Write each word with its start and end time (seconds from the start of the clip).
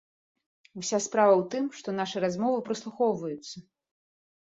Уся 0.81 0.99
справа 1.07 1.33
ў 1.37 1.43
тым, 1.53 1.69
што 1.83 1.89
нашы 2.01 2.25
размовы 2.27 2.67
праслухоўваюцца. 2.73 3.57